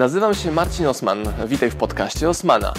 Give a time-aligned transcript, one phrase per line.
[0.00, 1.18] Nazywam się Marcin Osman.
[1.46, 2.74] Witaj w podcaście Osmana.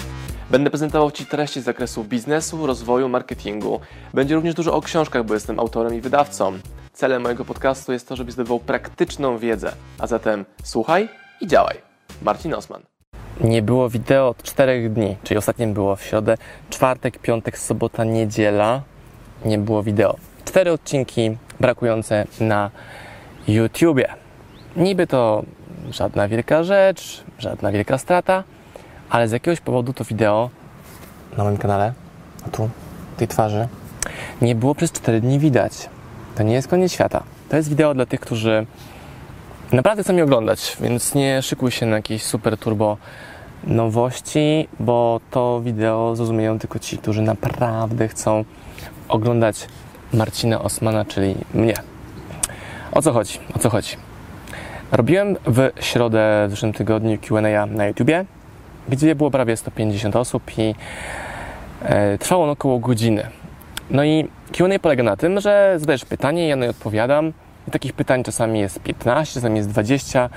[0.50, 3.80] Będę prezentował Ci treści z zakresu biznesu, rozwoju, marketingu.
[4.14, 6.58] Będzie również dużo o książkach, bo jestem autorem i wydawcą.
[6.92, 9.72] Celem mojego podcastu jest to, żebyś zdobywał praktyczną wiedzę.
[9.98, 11.08] A zatem słuchaj
[11.40, 11.76] i działaj.
[12.22, 12.82] Marcin Osman.
[13.40, 16.36] Nie było wideo od czterech dni, czyli ostatnim było w środę,
[16.70, 18.82] czwartek, piątek, sobota, niedziela.
[19.44, 20.16] Nie było wideo.
[20.44, 22.70] Cztery odcinki brakujące na
[23.48, 24.08] YouTubie.
[24.76, 25.44] Niby to
[25.90, 28.44] żadna wielka rzecz, żadna wielka strata,
[29.10, 30.50] ale z jakiegoś powodu to wideo
[31.36, 31.92] na moim kanale,
[32.52, 32.70] tu,
[33.16, 33.68] tej twarzy,
[34.42, 35.72] nie było przez 4 dni widać.
[36.34, 37.22] To nie jest koniec świata.
[37.48, 38.66] To jest wideo dla tych, którzy
[39.72, 42.96] naprawdę chcą mnie oglądać, więc nie szykuj się na jakieś super turbo
[43.64, 48.44] nowości, bo to wideo zrozumieją tylko ci, którzy naprawdę chcą
[49.08, 49.66] oglądać
[50.14, 51.74] Marcina Osmana, czyli mnie.
[52.92, 53.38] O co chodzi?
[53.54, 53.96] O co chodzi?
[54.92, 58.24] Robiłem w środę w zeszłym tygodniu Q&A na YouTubie,
[58.88, 60.74] gdzie było prawie 150 osób i
[61.82, 63.26] e, trwało ono około godziny.
[63.90, 67.32] No i Q&A polega na tym, że zadajesz pytanie, ja na nie odpowiadam.
[67.68, 70.30] I takich pytań czasami jest 15, czasami jest 20,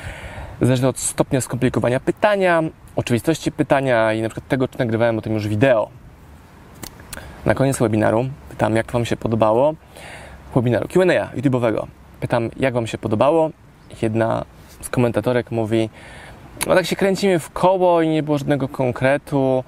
[0.61, 2.63] zależnie od stopnia skomplikowania pytania,
[2.95, 5.89] oczywistości pytania i na przykład tego, czy nagrywałem o tym już wideo.
[7.45, 9.73] Na koniec webinaru pytam, jak Wam się podobało.
[10.55, 11.85] Webinaru Q&A YouTube'owego.
[12.19, 13.49] Pytam, jak Wam się podobało
[14.01, 14.45] jedna
[14.81, 15.89] z komentatorek mówi,
[16.67, 19.63] no tak się kręcimy w koło i nie było żadnego konkretu.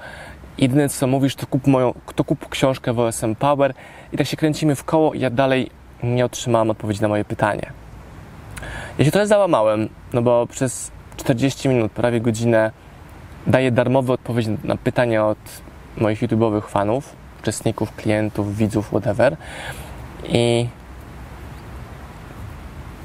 [0.58, 3.74] Jedyne co mówisz, to kup, moją, to kup książkę w OSM Power
[4.14, 5.70] i tak się kręcimy w koło i ja dalej
[6.04, 7.72] nie otrzymałem odpowiedzi na moje pytanie.
[8.98, 12.72] Ja się trochę załamałem, no bo przez 40 minut, prawie godzinę
[13.48, 15.38] daję darmowe odpowiedzi na pytania od
[15.98, 19.38] moich YouTube'owych fanów, uczestników, klientów, widzów, whatever.
[20.30, 20.68] I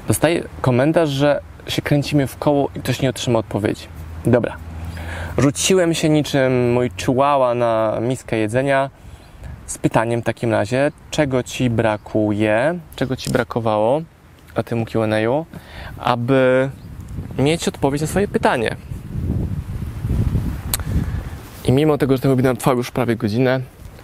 [0.07, 3.87] dostaję komentarz, że się kręcimy w koło i ktoś nie otrzyma odpowiedzi.
[4.25, 4.57] Dobra.
[5.37, 8.89] Rzuciłem się niczym mój chihuahua na miskę jedzenia
[9.65, 14.01] z pytaniem w takim razie, czego Ci brakuje, czego Ci brakowało
[14.55, 15.45] na tym Q&A,
[15.97, 16.69] aby
[17.37, 18.75] mieć odpowiedź na swoje pytanie.
[21.65, 23.59] I mimo tego, że ten webinar trwał już prawie godzinę,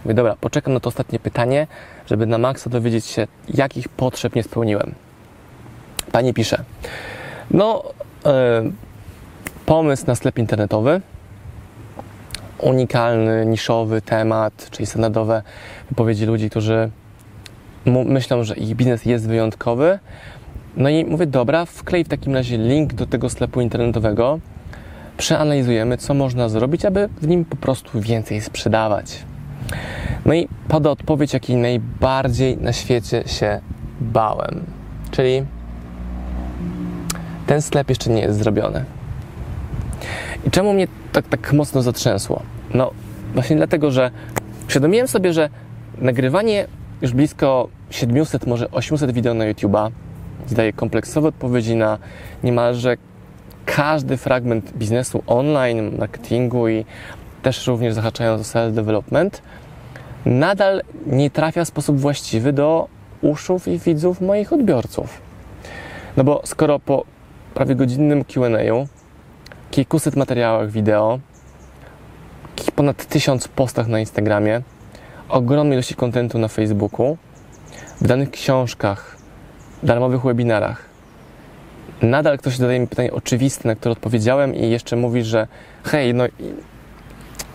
[0.05, 1.67] mówię, dobra, poczekam na to ostatnie pytanie,
[2.05, 4.95] żeby na maksa dowiedzieć się, jakich potrzeb nie spełniłem.
[6.11, 6.63] Pani pisze,
[7.51, 7.83] no,
[8.25, 8.61] e,
[9.65, 11.01] pomysł na sklep internetowy,
[12.59, 15.43] unikalny, niszowy temat, czyli standardowe
[15.89, 16.89] wypowiedzi ludzi, którzy
[17.85, 19.99] myślą, że ich biznes jest wyjątkowy.
[20.77, 24.39] No i mówię, dobra, wklej w takim razie link do tego sklepu internetowego,
[25.17, 29.25] przeanalizujemy, co można zrobić, aby w nim po prostu więcej sprzedawać.
[30.25, 33.59] No i pada odpowiedź, jakiej najbardziej na świecie się
[34.01, 34.65] bałem,
[35.11, 35.45] czyli
[37.49, 38.85] ten sklep jeszcze nie jest zrobiony.
[40.47, 42.41] I czemu mnie tak, tak mocno zatrzęsło?
[42.73, 42.91] No,
[43.33, 44.11] właśnie dlatego, że
[44.67, 45.49] uświadomiłem sobie, że
[45.97, 46.67] nagrywanie
[47.01, 49.91] już blisko 700, może 800 wideo na YouTube'a,
[50.51, 51.97] daje kompleksowe odpowiedzi na
[52.43, 52.97] niemalże
[53.65, 56.85] każdy fragment biznesu online, marketingu i
[57.41, 59.41] też również zahaczając o self-development,
[60.25, 62.87] nadal nie trafia w sposób właściwy do
[63.21, 65.21] uszów i widzów moich odbiorców.
[66.17, 67.18] No bo skoro po
[67.53, 68.85] prawie godzinnym Q&A,
[69.71, 71.19] kilkuset materiałach wideo,
[72.75, 74.61] ponad tysiąc postach na Instagramie,
[75.29, 77.17] ogromnej ilości kontentu na Facebooku,
[78.01, 79.17] w danych książkach,
[79.83, 80.85] darmowych webinarach.
[82.01, 85.47] Nadal ktoś zadaje mi pytanie oczywiste, na które odpowiedziałem i jeszcze mówi, że
[85.83, 86.23] hej, no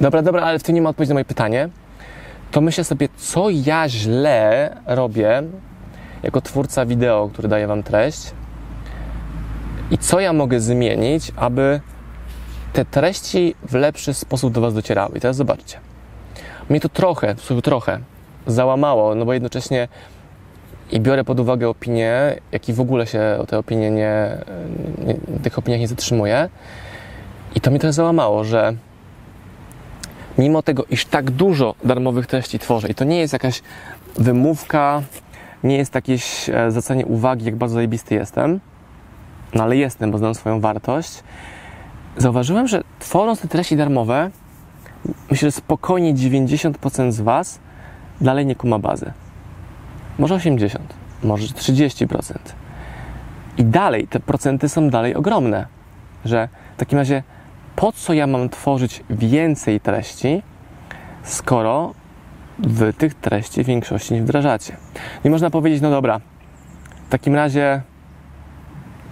[0.00, 1.68] dobra, dobra, ale w tym nie ma odpowiedzi na moje pytanie,
[2.50, 5.42] to myślę sobie, co ja źle robię
[6.22, 8.32] jako twórca wideo, który daje Wam treść,
[9.94, 11.80] i co ja mogę zmienić, aby
[12.72, 15.18] te treści w lepszy sposób do Was docierały.
[15.18, 15.78] I teraz zobaczcie.
[16.68, 17.98] Mnie to trochę, trochę
[18.46, 19.88] załamało, no bo jednocześnie
[20.90, 24.38] i biorę pod uwagę opinie, jak i w ogóle się o te opinie nie,
[25.06, 26.48] nie tych opiniach nie zatrzymuję.
[27.54, 28.74] I to mnie trochę załamało, że
[30.38, 33.62] mimo tego, iż tak dużo darmowych treści tworzę, i to nie jest jakaś
[34.18, 35.02] wymówka,
[35.64, 38.60] nie jest jakieś e, zwracanie uwagi, jak bardzo zajebisty jestem,
[39.54, 41.22] no ale jestem, bo znam swoją wartość,
[42.16, 44.30] zauważyłem, że tworząc te treści darmowe,
[45.30, 47.58] myślę, że spokojnie 90% z Was
[48.20, 49.12] dalej nie kuma bazy.
[50.18, 50.78] Może 80%,
[51.22, 52.34] może 30%.
[53.58, 55.66] I dalej te procenty są dalej ogromne,
[56.24, 57.22] że w takim razie
[57.76, 60.42] po co ja mam tworzyć więcej treści,
[61.22, 61.94] skoro
[62.58, 64.76] wy tych treści w większości nie wdrażacie.
[65.24, 66.20] I można powiedzieć, no dobra,
[67.06, 67.82] w takim razie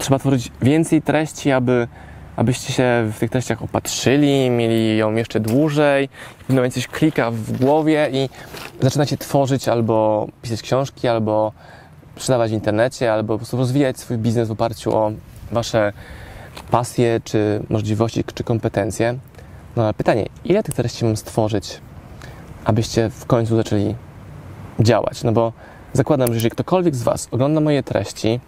[0.03, 1.89] trzeba tworzyć więcej treści, aby
[2.37, 6.09] abyście się w tych treściach opatrzyli, mieli ją jeszcze dłużej,
[6.39, 8.29] w pewnym coś klika w głowie i
[8.81, 11.53] zaczynacie tworzyć albo pisać książki, albo
[12.17, 15.13] sprzedawać w internecie, albo po prostu rozwijać swój biznes w oparciu o
[15.53, 15.93] wasze
[16.71, 19.19] pasje, czy możliwości, czy kompetencje.
[19.77, 21.81] No ale pytanie, ile tych treści mam stworzyć,
[22.65, 23.95] abyście w końcu zaczęli
[24.81, 25.23] działać?
[25.25, 25.53] No bo
[25.93, 28.41] zakładam, że jeżeli ktokolwiek z Was ogląda moje treści,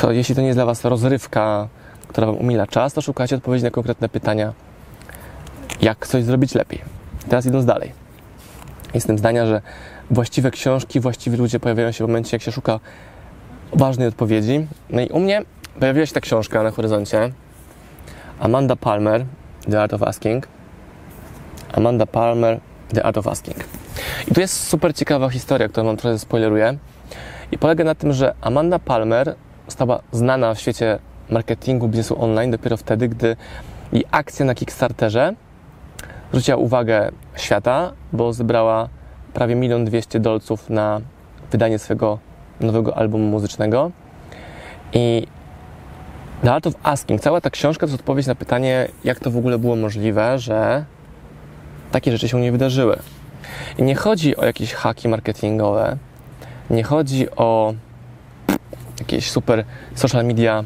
[0.00, 1.68] to jeśli to nie jest dla Was rozrywka,
[2.08, 4.52] która Wam umila czas, to szukacie odpowiedzi na konkretne pytania,
[5.80, 6.82] jak coś zrobić lepiej.
[7.28, 7.92] Teraz idąc dalej.
[8.94, 9.62] Jestem zdania, że
[10.10, 12.80] właściwe książki, właściwi ludzie pojawiają się w momencie, jak się szuka
[13.72, 14.66] ważnej odpowiedzi.
[14.90, 15.42] No i u mnie
[15.80, 17.32] pojawiła się ta książka na horyzoncie.
[18.40, 19.24] Amanda Palmer,
[19.70, 20.46] The Art of Asking.
[21.72, 22.60] Amanda Palmer,
[22.94, 23.56] The Art of Asking.
[24.28, 26.78] I tu jest super ciekawa historia, którą Wam trochę spoileruję.
[27.52, 29.34] I polega na tym, że Amanda Palmer
[29.68, 30.98] stała znana w świecie
[31.30, 33.36] marketingu, biznesu online dopiero wtedy, gdy
[33.92, 35.34] jej akcja na Kickstarterze
[36.28, 38.88] zwróciła uwagę świata, bo zebrała
[39.34, 41.00] prawie milion dwieście dolców na
[41.50, 42.18] wydanie swojego
[42.60, 43.90] nowego albumu muzycznego.
[44.92, 45.26] I
[46.42, 49.36] The Art of Asking, cała ta książka to jest odpowiedź na pytanie, jak to w
[49.36, 50.84] ogóle było możliwe, że
[51.92, 52.98] takie rzeczy się nie wydarzyły.
[53.78, 55.96] I nie chodzi o jakieś haki marketingowe,
[56.70, 57.74] nie chodzi o
[59.12, 59.64] jakieś super
[59.94, 60.64] social media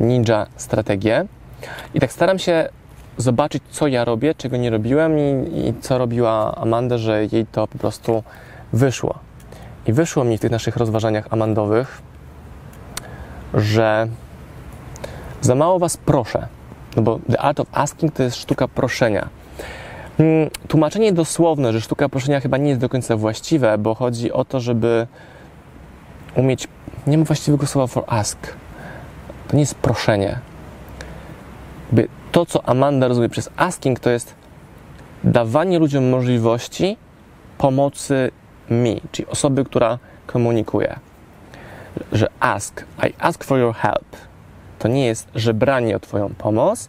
[0.00, 1.24] ninja strategie.
[1.94, 2.68] I tak staram się
[3.16, 7.66] zobaczyć, co ja robię, czego nie robiłem i, i co robiła Amanda, że jej to
[7.66, 8.22] po prostu
[8.72, 9.18] wyszło.
[9.86, 12.02] I wyszło mi w tych naszych rozważaniach amandowych,
[13.54, 14.08] że
[15.40, 16.46] za mało Was proszę.
[16.96, 19.28] No bo The Art of Asking to jest sztuka proszenia.
[20.16, 24.44] Hmm, tłumaczenie dosłowne, że sztuka proszenia chyba nie jest do końca właściwe, bo chodzi o
[24.44, 25.06] to, żeby
[26.34, 26.68] umieć.
[27.06, 28.38] Nie ma właściwego słowa for ask.
[29.48, 30.38] To nie jest proszenie.
[31.92, 34.34] By to, co Amanda rozumie przez asking, to jest
[35.24, 36.96] dawanie ludziom możliwości
[37.58, 38.30] pomocy
[38.70, 40.96] mi, czyli osoby, która komunikuje.
[42.12, 44.16] Że ask, I ask for your help.
[44.78, 46.88] To nie jest żebranie o Twoją pomoc,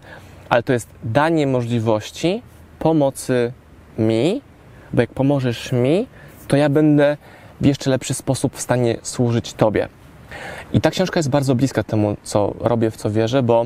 [0.50, 2.42] ale to jest danie możliwości
[2.80, 3.54] pomocy
[3.98, 4.42] mi,
[4.94, 6.08] bo jak pomożesz mi,
[6.48, 7.18] to ja będę
[7.62, 9.88] w jeszcze lepszy sposób w stanie służyć Tobie.
[10.74, 13.66] I ta książka jest bardzo bliska temu, co robię, w co wierzę, bo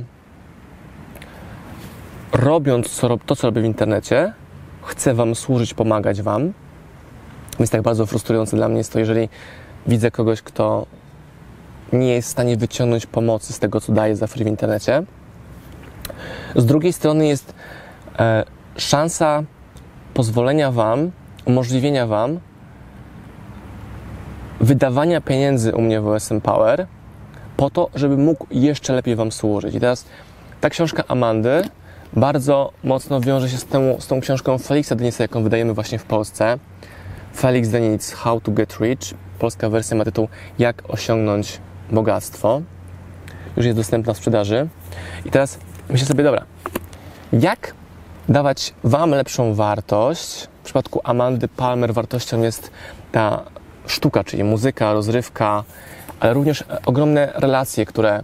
[2.33, 4.33] robiąc to, co robię w internecie,
[4.83, 6.53] chcę Wam służyć, pomagać Wam.
[7.59, 9.29] Więc tak bardzo frustrujące dla mnie jest to, jeżeli
[9.87, 10.85] widzę kogoś, kto
[11.93, 15.03] nie jest w stanie wyciągnąć pomocy z tego, co daje za free w internecie.
[16.55, 17.53] Z drugiej strony jest
[18.19, 18.43] e,
[18.77, 19.43] szansa
[20.13, 21.11] pozwolenia Wam,
[21.45, 22.39] umożliwienia Wam
[24.71, 26.87] wydawania pieniędzy u mnie w OSM Power
[27.57, 29.75] po to, żeby mógł jeszcze lepiej Wam służyć.
[29.75, 30.05] I teraz
[30.61, 31.63] ta książka Amandy
[32.13, 36.03] bardzo mocno wiąże się z, tą, z tą książką Felixa Denisa, jaką wydajemy właśnie w
[36.03, 36.57] Polsce.
[37.35, 39.13] Felix Denis How to Get Rich.
[39.39, 40.27] Polska wersja ma tytuł
[40.59, 41.59] Jak osiągnąć
[41.91, 42.61] bogactwo.
[43.57, 44.67] Już jest dostępna w sprzedaży.
[45.25, 45.59] I teraz
[45.89, 46.45] myślę sobie, dobra,
[47.33, 47.73] jak
[48.29, 50.47] dawać Wam lepszą wartość?
[50.61, 52.71] W przypadku Amandy Palmer wartością jest
[53.11, 53.50] ta
[53.87, 55.63] sztuka, czyli muzyka, rozrywka,
[56.19, 58.23] ale również ogromne relacje, które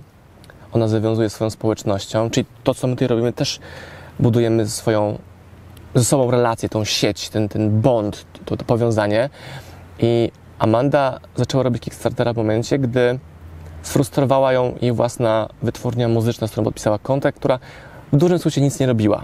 [0.71, 3.59] ona zawiązuje swoją społecznością, czyli to, co my tutaj robimy, też
[4.19, 5.17] budujemy swoją,
[5.95, 9.29] ze sobą relację, tą sieć, ten, ten bond, to, to powiązanie.
[9.99, 13.19] I Amanda zaczęła robić Kickstartera w momencie, gdy
[13.81, 17.59] sfrustrowała ją jej własna wytwórnia muzyczna, z którą podpisała kontrakt, która
[18.13, 19.23] w dużym skrócie nic nie robiła.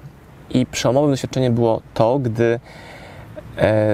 [0.50, 2.60] I przełomowym doświadczeniem było to, gdy e,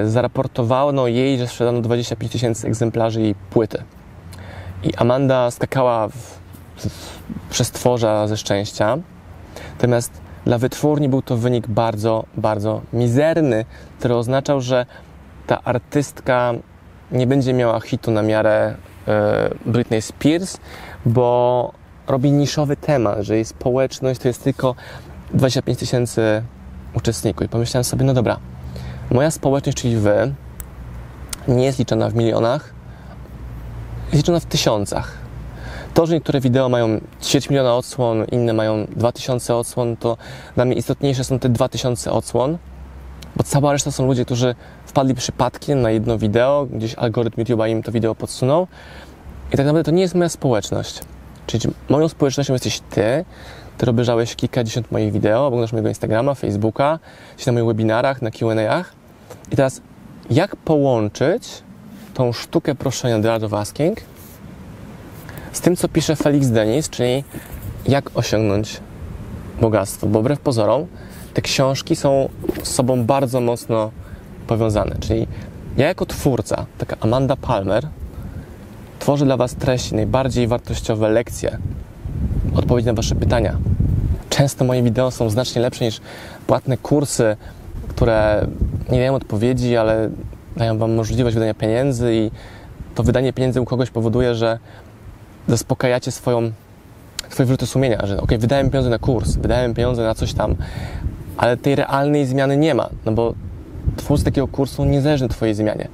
[0.05, 3.83] zaraportowano jej, że sprzedano 25 tysięcy egzemplarzy jej płyty.
[4.83, 6.13] I Amanda skakała w,
[6.77, 8.97] w przestworza ze szczęścia.
[9.71, 10.11] Natomiast
[10.45, 13.65] dla wytwórni był to wynik bardzo, bardzo mizerny,
[13.99, 14.85] który oznaczał, że
[15.47, 16.53] ta artystka
[17.11, 18.75] nie będzie miała hitu na miarę
[19.07, 20.57] e, Britney Spears,
[21.05, 21.71] bo
[22.07, 24.75] robi niszowy temat, że jej społeczność to jest tylko
[25.33, 26.43] 25 tysięcy
[26.93, 27.45] uczestników.
[27.45, 28.37] I pomyślałem sobie, no dobra,
[29.11, 30.33] moja społeczność, czyli wy,
[31.47, 32.73] nie jest liczona w milionach,
[34.05, 35.17] jest liczona w tysiącach.
[35.93, 40.17] To, że niektóre wideo mają ćwierć miliona odsłon, inne mają 2000 odsłon, to
[40.55, 42.57] dla mnie istotniejsze są te 2000 odsłon,
[43.35, 47.83] bo cała reszta są ludzie, którzy wpadli przypadkiem na jedno wideo, gdzieś algorytm YouTube'a im
[47.83, 48.67] to wideo podsunął
[49.53, 50.99] i tak naprawdę to nie jest moja społeczność.
[51.47, 53.25] Czyli moją społecznością jesteś ty,
[53.77, 56.99] który obejrzałeś kilkadziesiąt moich wideo, oglądasz mojego Instagrama, Facebooka,
[57.35, 58.98] gdzieś na moich webinarach, na Q&A'ach.
[59.51, 59.81] I teraz,
[60.29, 61.63] jak połączyć
[62.13, 64.01] tą sztukę proszenia The Art of Asking
[65.51, 67.23] z tym, co pisze Felix Denis, czyli
[67.87, 68.79] jak osiągnąć
[69.61, 70.85] bogactwo, bo wbrew pozorom
[71.33, 72.29] te książki są
[72.63, 73.91] z sobą bardzo mocno
[74.47, 74.95] powiązane.
[74.99, 75.27] Czyli
[75.77, 77.87] ja jako twórca, taka Amanda Palmer,
[78.99, 81.57] tworzę dla Was treści, najbardziej wartościowe lekcje,
[82.55, 83.57] odpowiedzi na Wasze pytania.
[84.29, 86.01] Często moje wideo są znacznie lepsze niż
[86.47, 87.37] płatne kursy,
[87.99, 88.47] które
[88.91, 90.09] nie dają odpowiedzi, ale
[90.57, 92.31] dają Wam możliwość wydania pieniędzy i
[92.95, 94.59] to wydanie pieniędzy u kogoś powoduje, że
[95.47, 96.51] zaspokajacie swoją,
[97.29, 100.55] swoje wyrzuty sumienia, że ok, wydałem pieniądze na kurs, wydałem pieniądze na coś tam,
[101.37, 103.33] ale tej realnej zmiany nie ma, no bo
[103.97, 105.87] twórcy takiego kursu nie zależy na Twojej zmianie.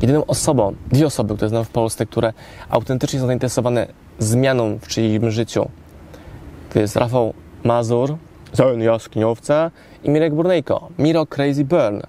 [0.00, 2.32] Jedyną osobą, dwie osoby, które znam w Polsce, które
[2.68, 3.86] autentycznie są zainteresowane
[4.18, 5.68] zmianą w czyimś życiu,
[6.72, 8.16] to jest Rafał Mazur,
[8.56, 9.70] Zion Jaskiniowca
[10.04, 12.00] i Mirek Burnejko, Miro Crazy Burn,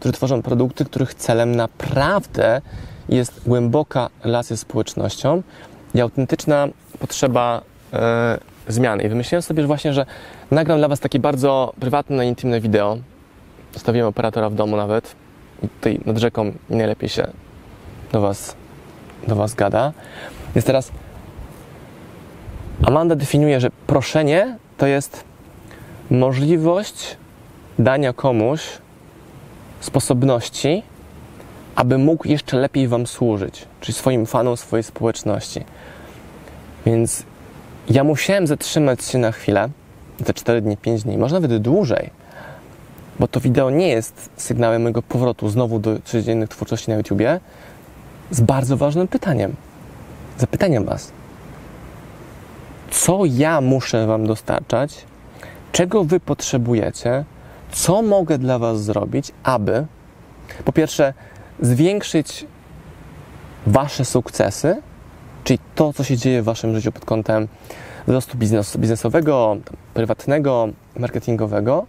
[0.00, 2.60] którzy tworzą produkty, których celem naprawdę
[3.08, 5.42] jest głęboka relacja z społecznością
[5.94, 6.68] i autentyczna
[6.98, 9.02] potrzeba e, zmiany.
[9.02, 10.06] I wymyśliłem sobie że właśnie, że
[10.50, 12.98] nagram dla Was takie bardzo prywatne, intymne wideo.
[13.72, 15.14] Zostawiłem operatora w domu nawet.
[15.62, 17.26] I tutaj nad rzeką najlepiej się
[18.12, 18.56] do Was,
[19.28, 19.92] do was gada.
[20.54, 20.92] Więc teraz
[22.82, 25.24] Amanda definiuje, że proszenie to jest
[26.10, 27.16] możliwość
[27.82, 28.60] dania komuś
[29.80, 30.82] sposobności,
[31.74, 35.64] aby mógł jeszcze lepiej Wam służyć, czyli swoim fanom, swojej społeczności.
[36.86, 37.22] Więc
[37.90, 39.68] ja musiałem zatrzymać się na chwilę,
[40.24, 42.10] te 4 dni, 5 dni, może nawet dłużej,
[43.18, 47.40] bo to wideo nie jest sygnałem mojego powrotu znowu do codziennych twórczości na YouTubie,
[48.30, 49.54] z bardzo ważnym pytaniem.
[50.38, 51.12] Zapytaniem Was.
[52.90, 55.04] Co ja muszę Wam dostarczać?
[55.72, 57.24] Czego Wy potrzebujecie?
[57.72, 59.86] Co mogę dla Was zrobić, aby
[60.64, 61.14] po pierwsze
[61.60, 62.46] zwiększyć
[63.66, 64.82] Wasze sukcesy,
[65.44, 67.48] czyli to, co się dzieje w Waszym życiu pod kątem
[68.06, 69.56] wzrostu biznes, biznesowego,
[69.94, 71.86] prywatnego, marketingowego,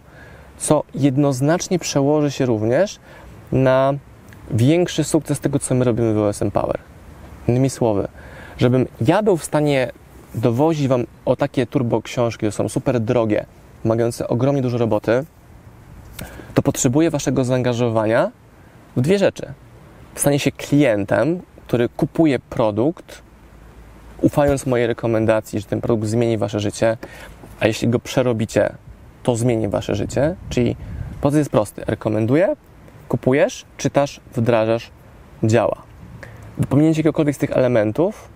[0.58, 2.98] co jednoznacznie przełoży się również
[3.52, 3.94] na
[4.50, 6.78] większy sukces tego, co my robimy w OSM Power.
[7.48, 8.08] Innymi słowy,
[8.58, 9.92] żebym ja był w stanie
[10.34, 13.46] dowozić Wam o takie turbo książki, które są super drogie,
[13.82, 15.24] wymagające ogromnie dużo roboty,
[16.54, 18.30] to potrzebuję Waszego zaangażowania
[18.96, 19.52] w dwie rzeczy.
[20.14, 23.22] Stanie się klientem, który kupuje produkt,
[24.20, 26.96] ufając mojej rekomendacji, że ten produkt zmieni Wasze życie,
[27.60, 28.72] a jeśli go przerobicie,
[29.22, 30.34] to zmieni Wasze życie.
[30.48, 30.76] Czyli
[31.20, 31.82] proces jest prosty.
[31.86, 32.56] Rekomenduję,
[33.08, 34.90] kupujesz, czytasz, wdrażasz,
[35.44, 35.82] działa.
[36.68, 38.28] Pominięcie jakiegokolwiek z tych elementów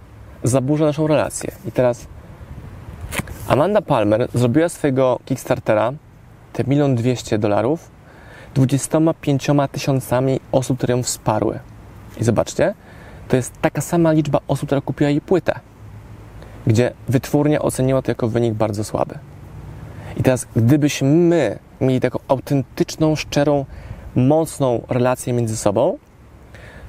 [0.43, 1.53] zaburza naszą relację.
[1.69, 2.07] I teraz
[3.49, 5.93] Amanda Palmer zrobiła swojego Kickstartera,
[6.53, 7.96] te milion dwieście dolarów,
[8.57, 11.59] 25 tysiącami osób, które ją wsparły.
[12.21, 12.75] I zobaczcie,
[13.29, 15.61] to jest taka sama liczba osób, która kupiła jej płytę,
[16.67, 19.19] gdzie wytwórnia oceniła to jako wynik bardzo słaby.
[20.17, 23.65] I teraz, gdybyśmy my mieli taką autentyczną, szczerą,
[24.15, 25.99] mocną relację między sobą,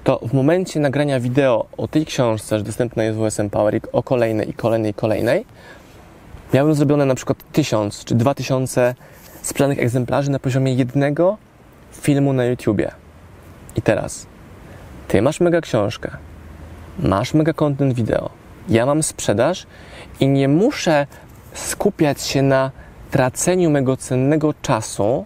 [0.03, 4.03] to w momencie nagrania wideo o tej książce, że dostępna jest w OSM Power, o
[4.03, 5.45] kolejnej i kolejnej i kolejnej,
[6.53, 8.95] miałbym zrobione na przykład tysiąc czy dwa tysiące
[9.41, 11.37] sprzedanych egzemplarzy na poziomie jednego
[11.91, 12.91] filmu na YouTubie.
[13.75, 14.27] I teraz,
[15.07, 16.11] ty masz mega książkę,
[16.99, 18.29] masz mega content wideo,
[18.69, 19.67] ja mam sprzedaż
[20.19, 21.07] i nie muszę
[21.53, 22.71] skupiać się na
[23.11, 25.25] traceniu mego cennego czasu,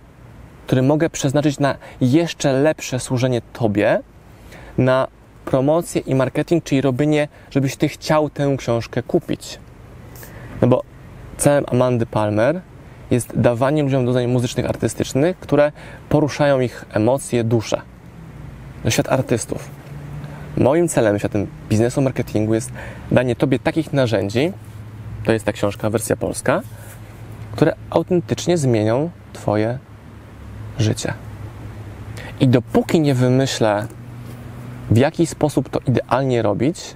[0.68, 4.00] który mogę przeznaczyć na jeszcze lepsze służenie Tobie,
[4.78, 5.08] na
[5.46, 9.60] promocję i marketing, czyli robienie, żebyś Ty chciał tę książkę kupić.
[10.62, 10.84] No bo
[11.38, 12.62] celem Amandy Palmer
[13.12, 15.72] jest dawanie ludziom doznań muzycznych, artystycznych, które
[16.10, 17.82] poruszają ich emocje, duszę.
[18.84, 19.70] No świat artystów.
[20.58, 22.72] Moim celem, światem biznesu, marketingu jest
[23.12, 24.52] danie Tobie takich narzędzi,
[25.24, 26.62] to jest ta książka, wersja polska,
[27.52, 29.78] które autentycznie zmienią Twoje
[30.80, 31.14] życie.
[32.40, 33.88] I dopóki nie wymyślę,
[34.92, 36.96] w jaki sposób to idealnie robić,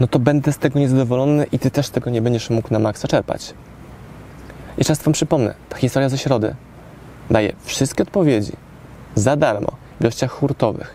[0.00, 3.08] no to będę z tego niezadowolony i Ty też tego nie będziesz mógł na maksa
[3.08, 3.54] czerpać.
[4.78, 6.54] I czas Wam przypomnę, ta historia ze środy
[7.30, 8.52] daje wszystkie odpowiedzi
[9.14, 10.94] za darmo w ilościach hurtowych.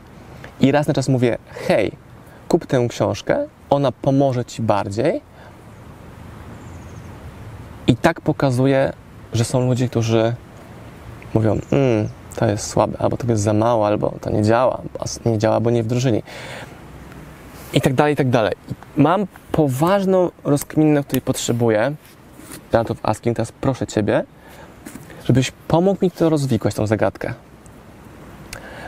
[0.60, 1.92] I raz na czas mówię, hej,
[2.48, 5.22] kup tę książkę, ona pomoże Ci bardziej,
[7.88, 8.94] i tak pokazuje,
[9.34, 10.36] że są ludzie, którzy
[11.34, 14.82] mówią, mm, to jest słabe, albo to jest za mało, albo to nie działa,
[15.26, 16.24] nie działa, bo nie wdrożyli.
[17.74, 18.54] I tak dalej, i tak dalej.
[18.98, 21.96] Mam poważną rozkminę, której potrzebuję.
[22.72, 24.24] To w Asking, teraz proszę Ciebie,
[25.26, 27.34] żebyś pomógł mi to rozwikłać, tą zagadkę.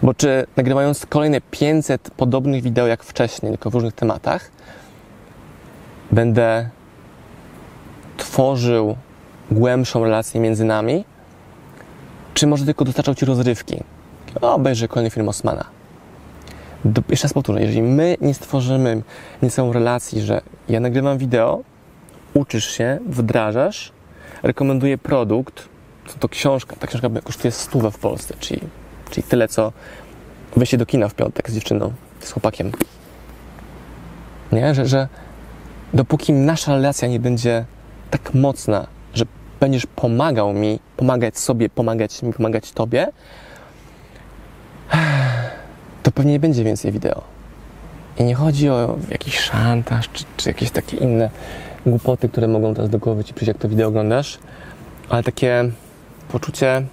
[0.03, 4.51] Bo czy nagrywając kolejne 500 podobnych wideo jak wcześniej, tylko w różnych tematach,
[6.12, 6.69] będę
[8.17, 8.95] tworzył
[9.51, 11.05] głębszą relację między nami,
[12.33, 13.83] czy może tylko dostarczał Ci rozrywki.
[14.41, 15.65] O, obejrzę kolejny film Osmana.
[17.09, 19.01] Jeszcze raz powtórzę, jeżeli my nie stworzymy
[19.41, 21.62] niesamą relacji, że ja nagrywam wideo,
[22.33, 23.91] uczysz się, wdrażasz,
[24.43, 25.69] rekomenduję produkt,
[26.07, 28.62] to, to książka, ta książka kosztuje stówę w Polsce, czyli,
[29.09, 29.71] czyli tyle, co
[30.55, 32.71] wejście do kina w piątek z dziewczyną, z chłopakiem.
[34.51, 34.75] Nie?
[34.75, 35.07] Że, że
[35.93, 37.65] dopóki nasza relacja nie będzie
[38.12, 39.25] tak mocna, że
[39.59, 43.07] będziesz pomagał mi, pomagać sobie, pomagać mi, pomagać tobie,
[46.03, 47.24] to pewnie nie będzie więcej wideo.
[48.17, 51.29] I nie chodzi o jakiś szantaż, czy, czy jakieś takie inne
[51.86, 54.39] głupoty, które mogą teraz do głowy ci przyjść, jak to wideo oglądasz,
[55.09, 55.71] ale takie
[56.31, 56.86] poczucie,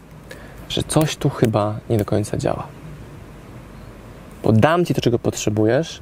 [0.69, 2.67] że coś tu chyba nie do końca działa.
[4.43, 6.01] Bo dam ci to, czego potrzebujesz,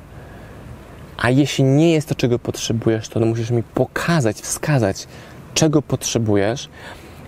[1.16, 5.06] a jeśli nie jest to, czego potrzebujesz, to musisz mi pokazać, wskazać,
[5.54, 6.68] czego potrzebujesz.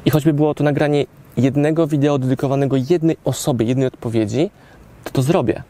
[0.04, 1.04] I choćby było to nagranie
[1.36, 4.50] jednego wideo dedykowanego jednej osobie, jednej odpowiedzi,
[5.04, 5.62] to to zrobię.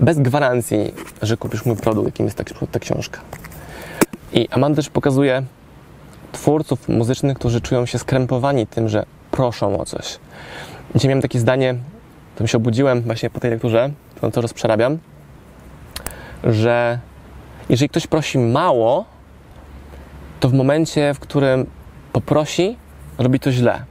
[0.00, 3.20] Bez gwarancji, że kupisz mój produkt, jakim jest ta, ta książka.
[4.32, 5.42] I Amanda też pokazuje
[6.32, 10.18] twórców muzycznych, którzy czują się skrępowani tym, że proszą o coś.
[10.94, 11.74] Dzisiaj miałem takie zdanie,
[12.36, 13.90] to się obudziłem właśnie po tej lekturze,
[14.20, 14.98] to to rozprzerabiam,
[16.44, 16.98] że
[17.68, 19.04] jeżeli ktoś prosi mało,
[20.40, 21.66] to w momencie, w którym
[22.12, 22.76] poprosi,
[23.18, 23.84] robi to źle.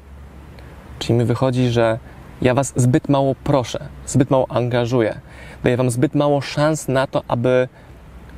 [1.00, 2.00] Czyli mi wychodzi, że
[2.42, 5.20] ja was zbyt mało proszę, zbyt mało angażuję,
[5.63, 7.68] daję wam zbyt mało szans na to, aby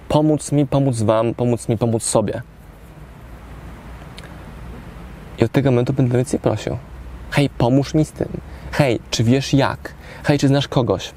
[0.08, 2.42] pomóc mi, pomóc wam, pomóc mi, pomóc sobie.
[5.38, 6.78] I od tego momentu będę więcej prosił.
[7.32, 8.28] Hej, pomóż mi z tym.
[8.72, 9.94] Hej, czy wiesz jak?
[10.24, 11.12] Hej, czy znasz kogoś?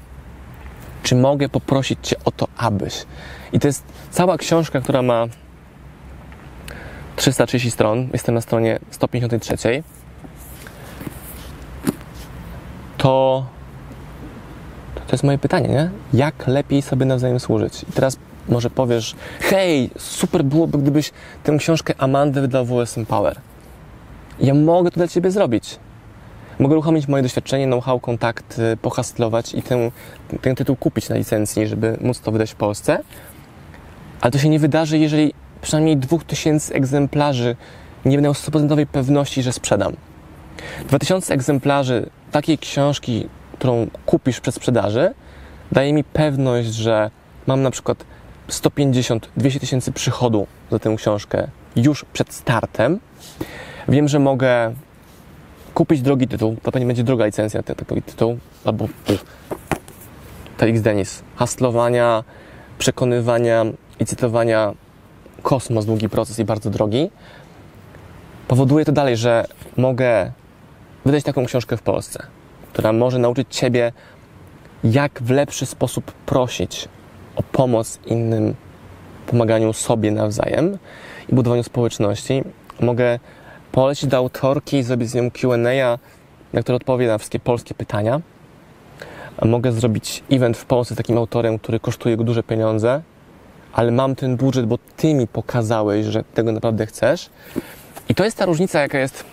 [1.03, 3.05] Czy mogę poprosić Cię o to, abyś?
[3.53, 5.27] I to jest cała książka, która ma
[7.15, 8.09] 330 stron.
[8.13, 9.83] Jestem na stronie 153.
[12.97, 13.45] To,
[14.95, 15.89] to jest moje pytanie, nie?
[16.13, 17.83] Jak lepiej sobie nawzajem służyć?
[17.83, 18.17] I teraz
[18.49, 21.11] może powiesz, hej, super byłoby, gdybyś
[21.43, 23.41] tę książkę Amandy wydał WSM Power.
[24.39, 25.79] Ja mogę to dla Ciebie zrobić.
[26.59, 29.91] Mogę uruchomić moje doświadczenie, know-how, kontakt, pohastlować i ten,
[30.41, 32.99] ten tytuł kupić na licencji, żeby móc to wydać w Polsce.
[34.21, 37.55] Ale to się nie wydarzy, jeżeli przynajmniej 2000 egzemplarzy
[38.05, 39.93] nie będę miał 100% pewności, że sprzedam.
[40.87, 45.13] 2000 egzemplarzy takiej książki, którą kupisz przed sprzedaży,
[45.71, 47.11] daje mi pewność, że
[47.47, 48.05] mam na przykład
[48.49, 52.99] 150-200 tysięcy przychodu za tę książkę już przed startem.
[53.87, 54.73] Wiem, że mogę
[55.73, 58.87] kupić drogi tytuł, to pewnie będzie druga licencja ten taki tytuł, albo
[60.57, 61.23] TX Denis.
[61.35, 62.23] Hastlowania,
[62.77, 63.65] przekonywania
[63.99, 64.73] i cytowania
[65.43, 67.11] kosmos, długi proces i bardzo drogi.
[68.47, 69.45] Powoduje to dalej, że
[69.77, 70.31] mogę
[71.05, 72.23] wydać taką książkę w Polsce,
[72.73, 73.91] która może nauczyć Ciebie,
[74.83, 76.87] jak w lepszy sposób prosić
[77.35, 78.55] o pomoc innym,
[79.27, 80.77] pomaganiu sobie nawzajem
[81.29, 82.43] i budowaniu społeczności.
[82.79, 83.19] Mogę
[83.71, 85.97] polecić do autorki, zrobić z nią Q&A,
[86.53, 88.21] na które odpowie na wszystkie polskie pytania.
[89.45, 93.01] Mogę zrobić event w Polsce z takim autorem, który kosztuje go duże pieniądze,
[93.73, 97.29] ale mam ten budżet, bo ty mi pokazałeś, że tego naprawdę chcesz.
[98.09, 99.23] I to jest ta różnica, jaka jest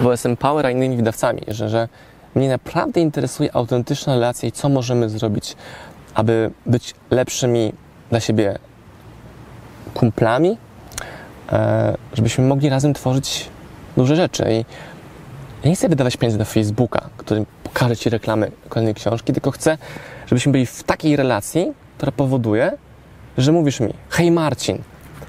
[0.00, 1.88] w OSM Power a innymi wydawcami, że, że
[2.34, 5.56] mnie naprawdę interesuje autentyczna relacja i co możemy zrobić,
[6.14, 7.72] aby być lepszymi
[8.10, 8.58] dla siebie
[9.94, 10.56] kumplami,
[11.52, 13.48] E, żebyśmy mogli razem tworzyć
[13.96, 14.44] duże rzeczy.
[14.50, 14.56] I
[15.64, 19.78] ja nie chcę wydawać pieniędzy na Facebooka, który pokaże Ci reklamy kolejnej książki, tylko chcę,
[20.26, 22.72] żebyśmy byli w takiej relacji, która powoduje,
[23.38, 24.78] że mówisz mi, hej Marcin,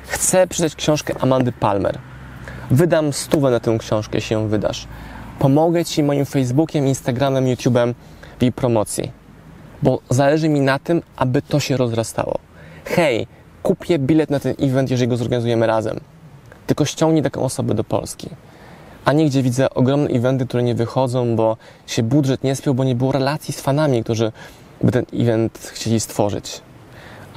[0.07, 1.97] chcę przeczytać książkę Amandy Palmer.
[2.71, 4.87] Wydam stówę na tę książkę, jeśli ją wydasz.
[5.39, 7.93] Pomogę Ci moim Facebookiem, Instagramem, YouTube'em
[8.39, 9.11] w jej promocji.
[9.83, 12.37] Bo zależy mi na tym, aby to się rozrastało.
[12.85, 13.27] Hej,
[13.63, 15.99] kupię bilet na ten event, jeżeli go zorganizujemy razem.
[16.67, 18.29] Tylko ściągnij taką osobę do Polski.
[19.05, 22.83] A nie gdzie widzę ogromne eventy, które nie wychodzą, bo się budżet nie spiął, bo
[22.83, 24.31] nie było relacji z fanami, którzy
[24.83, 26.61] by ten event chcieli stworzyć.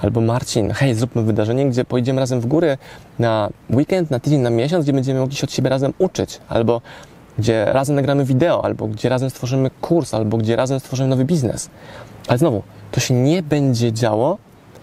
[0.02, 2.78] Albo Marcin, hej, zróbmy wydarzenie, gdzie pojedziemy razem w góry
[3.18, 6.40] na weekend, na tydzień, na miesiąc, gdzie będziemy mogli się od siebie razem uczyć.
[6.48, 6.80] Albo
[7.38, 11.70] gdzie razem nagramy wideo, albo gdzie razem stworzymy kurs, albo gdzie razem stworzymy nowy biznes.
[12.28, 14.38] Ale znowu, to się nie będzie działo,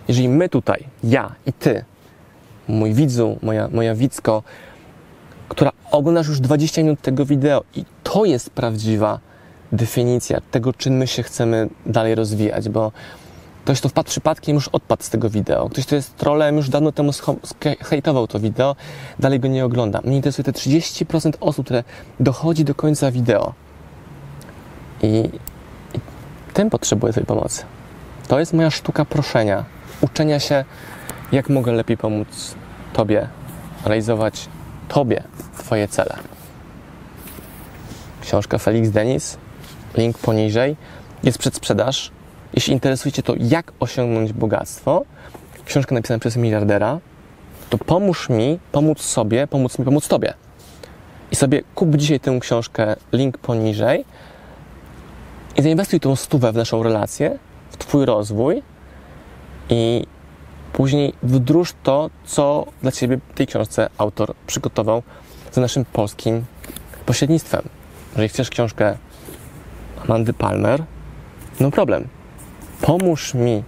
[0.08, 1.86] jeżeli my tutaj, ja i ty,
[2.68, 4.44] mój widzu, moja, moja widzko,
[5.50, 9.20] która oglądasz już 20 minut tego wideo i to jest prawdziwa
[9.72, 12.92] definicja tego, czym my się chcemy dalej rozwijać, bo
[13.64, 15.70] Ktoś, kto wpadł przypadkiem, już odpadł z tego wideo.
[15.70, 17.12] Ktoś, kto jest trolem, już dawno temu
[17.82, 18.76] hejtował to wideo,
[19.20, 20.02] dalej go nie ogląda.
[20.04, 21.84] Mnie interesuje te 30% osób, które
[22.20, 23.54] dochodzi do końca wideo.
[25.04, 25.30] I, i
[26.54, 27.64] tym potrzebuję tej pomocy.
[28.28, 29.66] To jest moja sztuka proszenia,
[30.02, 30.66] uczenia się,
[31.32, 32.56] jak mogę lepiej pomóc
[32.94, 33.28] Tobie
[33.86, 34.50] realizować
[34.88, 35.24] Tobie
[35.58, 36.16] Twoje cele.
[38.22, 39.38] Książka Felix Denis,
[39.98, 40.76] link poniżej,
[41.24, 42.12] jest przedsprzedaż.
[42.54, 45.04] Jeśli interesuje Cię to, jak osiągnąć bogactwo,
[45.66, 47.00] książka napisana przez miliardera,
[47.70, 50.34] to pomóż mi pomóc sobie, pomóc mi pomóc Tobie.
[51.32, 54.06] I sobie kup dzisiaj tę książkę, link poniżej
[55.58, 57.38] i zainwestuj tą stówę w naszą relację,
[57.70, 58.64] w Twój rozwój
[59.70, 60.06] i
[60.74, 65.04] później wdróż to, co dla Ciebie w tej książce autor przygotował
[65.52, 66.46] za naszym polskim
[67.06, 67.62] pośrednictwem.
[68.12, 68.98] Jeżeli chcesz książkę
[70.06, 70.84] Amandy Palmer,
[71.60, 72.08] no problem.
[72.82, 73.64] Pomóż mi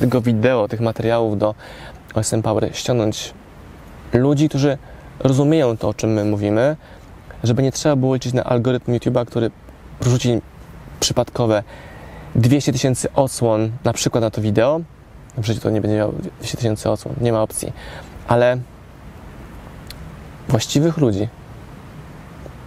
[0.00, 1.54] tego wideo, tych materiałów do
[2.14, 3.34] OSM Power ściągnąć
[4.12, 4.78] ludzi, którzy
[5.20, 6.76] rozumieją to, o czym my mówimy,
[7.44, 9.50] żeby nie trzeba było liczyć na algorytm YouTube'a, który
[10.00, 10.40] rzuci
[11.00, 11.62] przypadkowe
[12.34, 14.80] 200 tysięcy odsłon na przykład na to wideo.
[15.38, 17.72] W życiu to nie będzie miało 200 tysięcy odsłon, nie ma opcji.
[18.28, 18.58] Ale
[20.48, 21.28] właściwych ludzi.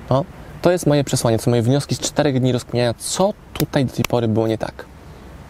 [0.10, 0.26] No,
[0.62, 4.06] to jest moje przesłanie, są moje wnioski z czterech dni rozkminiania, co tutaj do tej
[4.06, 4.86] pory było nie tak.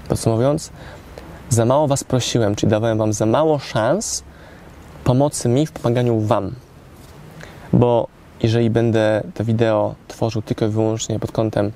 [0.08, 0.72] Podsumowując,
[1.50, 4.24] za mało Was prosiłem, czyli dawałem Wam za mało szans
[5.04, 6.56] pomocy mi w pomaganiu Wam.
[7.74, 8.08] Bo
[8.44, 11.72] jeżeli będę to wideo tworzył tylko i wyłącznie pod kątem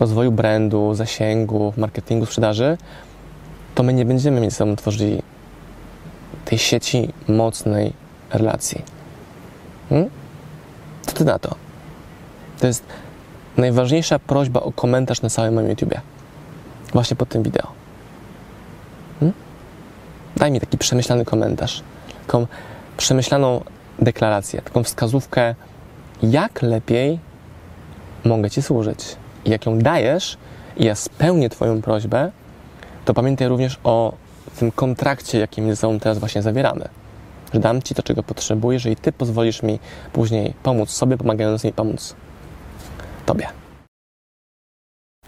[0.00, 2.78] rozwoju brandu, zasięgu, marketingu, sprzedaży,
[3.74, 5.22] to my nie będziemy mieć ze sobą tworzyli
[6.44, 7.92] tej sieci mocnej
[8.30, 8.82] relacji.
[9.88, 10.10] Hmm?
[11.06, 11.54] Co ty na to?
[12.60, 12.84] To jest
[13.56, 16.00] najważniejsza prośba o komentarz na całym moim YouTubie.
[16.92, 17.66] Właśnie pod tym wideo.
[19.20, 19.34] Hmm?
[20.36, 21.82] Daj mi taki przemyślany komentarz,
[22.26, 22.46] taką
[22.96, 23.60] przemyślaną
[23.98, 25.54] deklarację, taką wskazówkę,
[26.22, 27.18] jak lepiej
[28.24, 29.16] mogę Ci służyć.
[29.44, 30.36] Jak ją dajesz,
[30.76, 32.30] i ja spełnię Twoją prośbę,
[33.04, 34.12] to pamiętaj również o
[34.58, 36.88] tym kontrakcie, jaki my ze teraz właśnie zawieramy.
[37.54, 39.78] Że dam Ci to, czego potrzebujesz, i Ty pozwolisz mi
[40.12, 42.14] później pomóc sobie, pomagając mi pomóc
[43.26, 43.48] Tobie.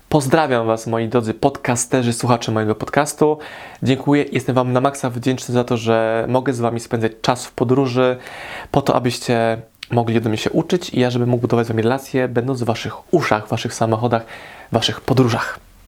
[0.08, 3.38] Pozdrawiam Was, moi drodzy podcasterzy, słuchacze mojego podcastu.
[3.82, 7.52] Dziękuję, jestem Wam na maksa wdzięczny za to, że mogę z Wami spędzać czas w
[7.52, 8.16] podróży,
[8.70, 11.82] po to, abyście mogli do mnie się uczyć i ja, żebym mógł budować z Wami
[11.82, 14.26] relacje, będąc w Waszych uszach, Waszych samochodach,
[14.72, 15.58] Waszych podróżach.